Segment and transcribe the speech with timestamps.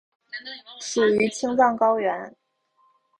[0.79, 2.35] 属于青藏高原。